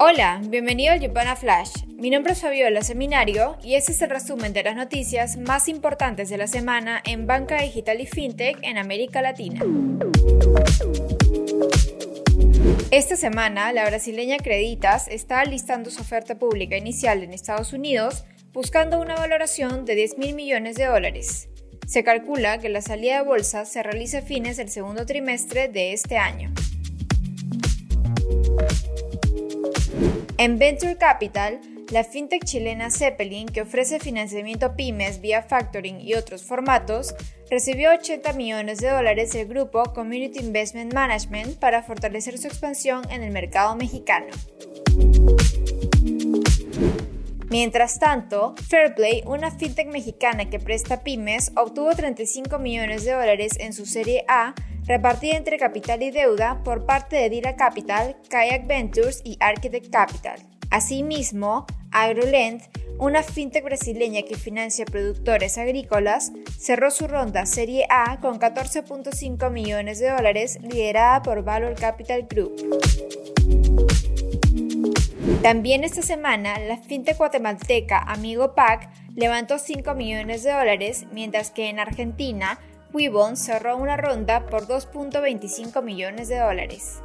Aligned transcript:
Hola, 0.00 0.40
bienvenido 0.44 0.92
al 0.92 1.00
Yupana 1.00 1.34
Flash. 1.34 1.84
Mi 1.96 2.10
nombre 2.10 2.32
es 2.32 2.40
Fabiola 2.40 2.82
Seminario 2.82 3.56
y 3.64 3.74
este 3.74 3.92
es 3.92 4.00
el 4.00 4.10
resumen 4.10 4.52
de 4.52 4.62
las 4.62 4.76
noticias 4.76 5.36
más 5.36 5.68
importantes 5.68 6.28
de 6.28 6.38
la 6.38 6.46
semana 6.46 7.02
en 7.04 7.26
banca 7.26 7.60
digital 7.60 8.00
y 8.00 8.06
fintech 8.06 8.58
en 8.62 8.78
América 8.78 9.22
Latina. 9.22 9.64
Esta 12.90 13.16
semana, 13.16 13.72
la 13.72 13.84
brasileña 13.86 14.38
Creditas 14.38 15.08
está 15.08 15.44
listando 15.44 15.90
su 15.90 16.00
oferta 16.00 16.38
pública 16.38 16.76
inicial 16.76 17.22
en 17.22 17.32
Estados 17.32 17.72
Unidos 17.72 18.24
buscando 18.52 19.00
una 19.00 19.14
valoración 19.14 19.84
de 19.84 19.94
10 19.94 20.18
mil 20.18 20.34
millones 20.34 20.76
de 20.76 20.86
dólares. 20.86 21.48
Se 21.86 22.04
calcula 22.04 22.58
que 22.58 22.68
la 22.68 22.82
salida 22.82 23.18
de 23.18 23.24
bolsa 23.24 23.64
se 23.64 23.82
realice 23.82 24.18
a 24.18 24.22
fines 24.22 24.56
del 24.56 24.68
segundo 24.68 25.06
trimestre 25.06 25.68
de 25.68 25.92
este 25.92 26.18
año. 26.18 26.52
En 30.40 30.56
Venture 30.56 30.96
Capital, 30.96 31.60
la 31.90 32.04
fintech 32.04 32.44
chilena 32.44 32.92
Zeppelin, 32.92 33.48
que 33.48 33.62
ofrece 33.62 33.98
financiamiento 33.98 34.66
a 34.66 34.76
pymes 34.76 35.20
vía 35.20 35.42
factoring 35.42 36.00
y 36.00 36.14
otros 36.14 36.44
formatos, 36.44 37.16
recibió 37.50 37.90
80 37.90 38.34
millones 38.34 38.78
de 38.78 38.88
dólares 38.88 39.32
del 39.32 39.48
grupo 39.48 39.82
Community 39.92 40.38
Investment 40.38 40.94
Management 40.94 41.58
para 41.58 41.82
fortalecer 41.82 42.38
su 42.38 42.46
expansión 42.46 43.02
en 43.10 43.24
el 43.24 43.32
mercado 43.32 43.74
mexicano. 43.74 44.28
Mientras 47.50 47.98
tanto, 47.98 48.54
Fairplay, 48.68 49.22
una 49.24 49.50
fintech 49.50 49.88
mexicana 49.88 50.50
que 50.50 50.58
presta 50.58 51.02
pymes, 51.02 51.50
obtuvo 51.56 51.94
35 51.94 52.58
millones 52.58 53.04
de 53.04 53.12
dólares 53.12 53.52
en 53.58 53.72
su 53.72 53.86
serie 53.86 54.24
A 54.28 54.54
repartida 54.86 55.36
entre 55.36 55.58
capital 55.58 56.02
y 56.02 56.10
deuda 56.10 56.62
por 56.62 56.84
parte 56.84 57.16
de 57.16 57.30
Dira 57.30 57.56
Capital, 57.56 58.16
Kayak 58.28 58.66
Ventures 58.66 59.22
y 59.24 59.38
Architect 59.40 59.90
Capital. 59.90 60.40
Asimismo, 60.70 61.66
AgroLend, 61.90 62.62
una 62.98 63.22
fintech 63.22 63.64
brasileña 63.64 64.22
que 64.22 64.36
financia 64.36 64.84
productores 64.84 65.56
agrícolas, 65.56 66.32
cerró 66.58 66.90
su 66.90 67.06
ronda 67.06 67.46
Serie 67.46 67.86
A 67.88 68.18
con 68.20 68.38
14.5 68.38 69.50
millones 69.50 70.00
de 70.00 70.10
dólares 70.10 70.58
liderada 70.62 71.22
por 71.22 71.44
Valor 71.44 71.74
Capital 71.74 72.26
Group. 72.28 72.56
También 75.42 75.84
esta 75.84 76.02
semana, 76.02 76.58
la 76.58 76.78
fintech 76.78 77.16
guatemalteca 77.16 77.98
Amigo 77.98 78.56
Pack 78.56 78.90
levantó 79.14 79.58
5 79.58 79.94
millones 79.94 80.42
de 80.42 80.50
dólares, 80.50 81.06
mientras 81.12 81.52
que 81.52 81.68
en 81.68 81.78
Argentina, 81.78 82.58
Weebon 82.92 83.36
cerró 83.36 83.76
una 83.76 83.96
ronda 83.96 84.46
por 84.46 84.66
2.25 84.66 85.80
millones 85.82 86.26
de 86.28 86.38
dólares. 86.38 87.00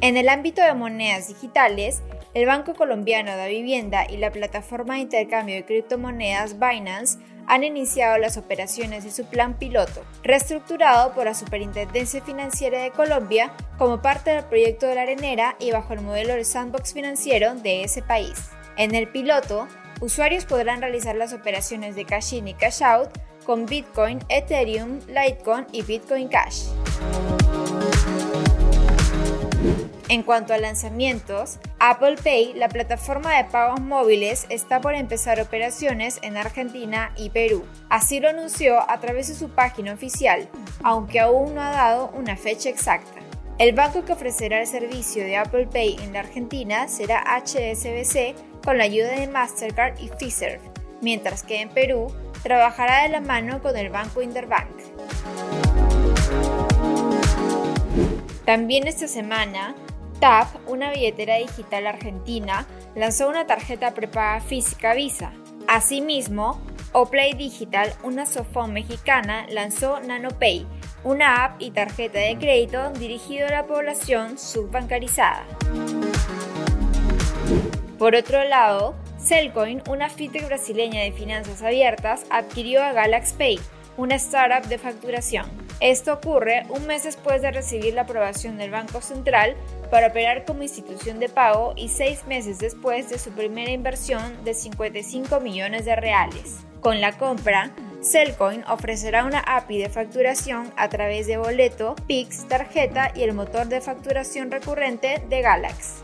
En 0.00 0.16
el 0.16 0.28
ámbito 0.28 0.62
de 0.62 0.74
monedas 0.74 1.28
digitales, 1.28 2.02
el 2.34 2.46
Banco 2.46 2.74
Colombiano 2.74 3.36
de 3.36 3.48
Vivienda 3.48 4.06
y 4.08 4.16
la 4.16 4.30
plataforma 4.30 4.94
de 4.94 5.00
intercambio 5.00 5.54
de 5.54 5.64
criptomonedas 5.64 6.58
Binance 6.58 7.18
han 7.46 7.64
iniciado 7.64 8.18
las 8.18 8.36
operaciones 8.36 9.04
de 9.04 9.10
su 9.10 9.26
plan 9.26 9.58
piloto, 9.58 10.04
reestructurado 10.22 11.12
por 11.12 11.26
la 11.26 11.34
Superintendencia 11.34 12.22
Financiera 12.22 12.82
de 12.82 12.90
Colombia 12.90 13.52
como 13.78 14.00
parte 14.00 14.30
del 14.30 14.44
proyecto 14.44 14.86
de 14.86 14.94
la 14.94 15.02
arenera 15.02 15.56
y 15.58 15.70
bajo 15.70 15.92
el 15.92 16.00
modelo 16.00 16.34
de 16.34 16.44
sandbox 16.44 16.94
financiero 16.94 17.54
de 17.54 17.84
ese 17.84 18.02
país. 18.02 18.50
En 18.76 18.94
el 18.94 19.08
piloto, 19.08 19.68
usuarios 20.00 20.46
podrán 20.46 20.80
realizar 20.80 21.16
las 21.16 21.32
operaciones 21.32 21.94
de 21.94 22.04
cash 22.04 22.34
in 22.34 22.48
y 22.48 22.54
cash 22.54 22.82
out 22.82 23.10
con 23.44 23.66
Bitcoin, 23.66 24.20
Ethereum, 24.28 25.00
Litecoin 25.08 25.66
y 25.72 25.82
Bitcoin 25.82 26.28
Cash. 26.28 26.68
En 30.12 30.24
cuanto 30.24 30.52
a 30.52 30.58
lanzamientos, 30.58 31.58
Apple 31.78 32.16
Pay, 32.22 32.52
la 32.52 32.68
plataforma 32.68 33.34
de 33.34 33.44
pagos 33.44 33.80
móviles, 33.80 34.44
está 34.50 34.78
por 34.78 34.94
empezar 34.94 35.40
operaciones 35.40 36.18
en 36.20 36.36
Argentina 36.36 37.14
y 37.16 37.30
Perú. 37.30 37.64
Así 37.88 38.20
lo 38.20 38.28
anunció 38.28 38.78
a 38.90 39.00
través 39.00 39.28
de 39.28 39.34
su 39.34 39.48
página 39.48 39.94
oficial, 39.94 40.50
aunque 40.82 41.18
aún 41.18 41.54
no 41.54 41.62
ha 41.62 41.70
dado 41.70 42.10
una 42.14 42.36
fecha 42.36 42.68
exacta. 42.68 43.22
El 43.56 43.74
banco 43.74 44.04
que 44.04 44.12
ofrecerá 44.12 44.60
el 44.60 44.66
servicio 44.66 45.24
de 45.24 45.38
Apple 45.38 45.68
Pay 45.72 45.96
en 46.02 46.12
la 46.12 46.20
Argentina 46.20 46.88
será 46.88 47.24
HSBC 47.38 48.34
con 48.62 48.76
la 48.76 48.84
ayuda 48.84 49.12
de 49.12 49.28
Mastercard 49.28 49.98
y 49.98 50.10
Fiserv, 50.18 50.60
mientras 51.00 51.42
que 51.42 51.62
en 51.62 51.70
Perú 51.70 52.14
trabajará 52.42 53.04
de 53.04 53.08
la 53.08 53.22
mano 53.22 53.62
con 53.62 53.78
el 53.78 53.88
banco 53.88 54.20
Interbank. 54.20 54.68
También 58.44 58.86
esta 58.86 59.08
semana, 59.08 59.74
TAP, 60.22 60.68
una 60.68 60.92
billetera 60.92 61.38
digital 61.38 61.84
argentina, 61.84 62.64
lanzó 62.94 63.28
una 63.28 63.44
tarjeta 63.44 63.92
prepaga 63.92 64.40
física 64.40 64.94
Visa. 64.94 65.32
Asimismo, 65.66 66.60
Oplay 66.92 67.32
Digital, 67.32 67.92
una 68.04 68.24
sofón 68.24 68.72
mexicana, 68.72 69.46
lanzó 69.50 69.98
NanoPay, 69.98 70.64
una 71.02 71.44
app 71.44 71.60
y 71.60 71.72
tarjeta 71.72 72.20
de 72.20 72.38
crédito 72.38 72.90
dirigido 72.90 73.48
a 73.48 73.50
la 73.50 73.66
población 73.66 74.38
subbancarizada. 74.38 75.44
Por 77.98 78.14
otro 78.14 78.44
lado, 78.44 78.94
Cellcoin, 79.18 79.82
una 79.90 80.08
fintech 80.08 80.46
brasileña 80.46 81.02
de 81.02 81.10
finanzas 81.10 81.62
abiertas, 81.62 82.26
adquirió 82.30 82.80
a 82.84 82.92
GalaxPay, 82.92 83.58
una 83.96 84.14
startup 84.14 84.68
de 84.68 84.78
facturación. 84.78 85.50
Esto 85.80 86.12
ocurre 86.12 86.64
un 86.68 86.86
mes 86.86 87.02
después 87.02 87.42
de 87.42 87.50
recibir 87.50 87.94
la 87.94 88.02
aprobación 88.02 88.56
del 88.56 88.70
Banco 88.70 89.00
Central 89.00 89.56
para 89.92 90.06
operar 90.06 90.46
como 90.46 90.62
institución 90.62 91.20
de 91.20 91.28
pago 91.28 91.74
y 91.76 91.90
seis 91.90 92.26
meses 92.26 92.58
después 92.58 93.10
de 93.10 93.18
su 93.18 93.30
primera 93.32 93.72
inversión 93.72 94.42
de 94.42 94.54
55 94.54 95.38
millones 95.40 95.84
de 95.84 95.94
reales. 95.94 96.60
Con 96.80 97.02
la 97.02 97.18
compra, 97.18 97.72
Cellcoin 98.02 98.64
ofrecerá 98.68 99.26
una 99.26 99.40
API 99.40 99.76
de 99.76 99.90
facturación 99.90 100.72
a 100.78 100.88
través 100.88 101.26
de 101.26 101.36
boleto, 101.36 101.94
Pix, 102.06 102.48
tarjeta 102.48 103.12
y 103.14 103.24
el 103.24 103.34
motor 103.34 103.66
de 103.66 103.82
facturación 103.82 104.50
recurrente 104.50 105.22
de 105.28 105.42
Galax. 105.42 106.02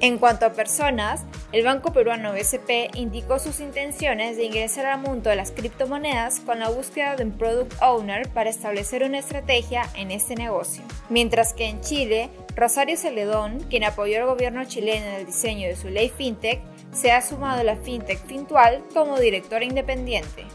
En 0.00 0.18
cuanto 0.18 0.44
a 0.44 0.52
personas, 0.52 1.24
el 1.52 1.64
Banco 1.64 1.92
Peruano 1.92 2.32
BCP 2.32 2.96
indicó 2.96 3.38
sus 3.38 3.60
intenciones 3.60 4.38
de 4.38 4.44
ingresar 4.44 4.86
al 4.86 5.00
mundo 5.00 5.28
de 5.28 5.36
las 5.36 5.50
criptomonedas 5.50 6.40
con 6.40 6.58
la 6.58 6.70
búsqueda 6.70 7.14
de 7.14 7.24
un 7.24 7.32
product 7.32 7.74
owner 7.82 8.28
para 8.30 8.48
establecer 8.48 9.04
una 9.04 9.18
estrategia 9.18 9.82
en 9.94 10.10
este 10.10 10.34
negocio. 10.34 10.82
Mientras 11.10 11.52
que 11.52 11.66
en 11.66 11.82
Chile, 11.82 12.30
Rosario 12.56 12.96
Celedón, 12.96 13.60
quien 13.68 13.84
apoyó 13.84 14.20
al 14.20 14.26
gobierno 14.26 14.64
chileno 14.64 15.06
en 15.06 15.14
el 15.14 15.26
diseño 15.26 15.68
de 15.68 15.76
su 15.76 15.88
ley 15.90 16.08
fintech, 16.08 16.60
se 16.92 17.12
ha 17.12 17.20
sumado 17.20 17.60
a 17.60 17.64
la 17.64 17.76
fintech 17.76 18.24
Fintual 18.26 18.82
como 18.94 19.18
directora 19.18 19.64
independiente. 19.64 20.46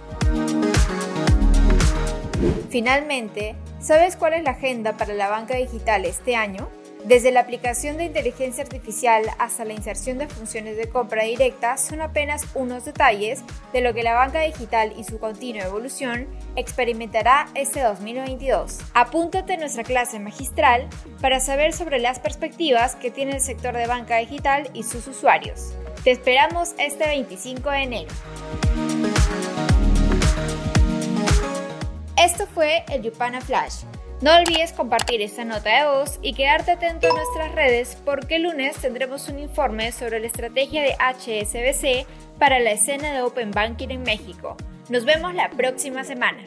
Finalmente, 2.70 3.56
¿sabes 3.80 4.16
cuál 4.16 4.34
es 4.34 4.44
la 4.44 4.52
agenda 4.52 4.98
para 4.98 5.14
la 5.14 5.30
banca 5.30 5.56
digital 5.58 6.06
este 6.06 6.36
año? 6.36 6.70
Desde 7.06 7.32
la 7.32 7.42
aplicación 7.42 7.98
de 7.98 8.06
inteligencia 8.06 8.64
artificial 8.64 9.24
hasta 9.40 9.64
la 9.64 9.74
inserción 9.74 10.18
de 10.18 10.28
funciones 10.28 10.76
de 10.78 10.90
compra 10.90 11.24
directa 11.24 11.78
son 11.78 12.02
apenas 12.02 12.46
unos 12.54 12.86
detalles 12.86 13.44
de 13.72 13.82
lo 13.82 13.94
que 13.94 14.04
la 14.04 14.14
banca 14.14 14.42
digital 14.42 14.94
y 14.98 15.04
su 15.04 15.20
continua 15.20 15.64
evolución 15.64 16.28
experimentará 16.56 17.48
este 17.56 17.82
2022. 17.82 18.80
Apúntate 18.94 19.54
a 19.54 19.58
nuestra 19.58 19.84
clase 19.84 20.20
magistral 20.20 20.88
para 21.22 21.40
saber 21.40 21.72
sobre 21.74 22.00
las 22.00 22.20
perspectivas 22.20 22.96
que 22.96 23.12
tiene 23.12 23.34
el 23.34 23.42
sector 23.42 23.76
de 23.76 23.88
banca 23.88 24.18
digital 24.18 24.70
y 24.74 24.84
sus 24.84 25.08
usuarios. 25.08 25.74
Te 26.04 26.12
esperamos 26.12 26.74
este 26.78 27.06
25 27.08 27.70
de 27.70 27.84
enero. 27.84 28.12
Esto 32.28 32.46
fue 32.46 32.84
el 32.90 33.04
Yupana 33.04 33.40
Flash 33.40 33.86
no 34.20 34.36
olvides 34.36 34.74
compartir 34.74 35.22
esta 35.22 35.46
nota 35.46 35.70
de 35.70 35.86
voz 35.86 36.18
y 36.24 36.34
quedarte 36.34 36.72
atento 36.72 37.06
a 37.08 37.14
nuestras 37.14 37.54
redes 37.54 38.00
porque 38.04 38.38
el 38.38 38.44
lunes 38.44 38.76
tendremos 38.78 39.30
un 39.30 39.38
informe 39.38 39.92
sobre 39.92 40.20
la 40.20 40.26
estrategia 40.26 40.82
de 40.82 40.96
HSBC 40.96 42.08
para 42.40 42.58
la 42.58 42.72
escena 42.72 43.14
de 43.14 43.22
Open 43.22 43.52
Banking 43.52 43.90
en 43.90 44.02
México. 44.02 44.58
Nos 44.90 45.06
vemos 45.06 45.36
la 45.36 45.52
próxima 45.52 46.04
semana. 46.04 46.40